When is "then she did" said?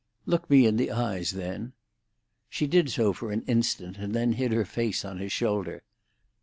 1.29-2.89